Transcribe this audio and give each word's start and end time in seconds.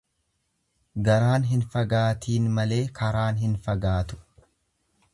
Garaan 1.07 1.45
hin 1.51 1.61
fagaatiin 1.75 2.49
malee 2.57 2.83
karaan 3.01 3.41
hin 3.45 3.57
fagaatu. 3.69 4.21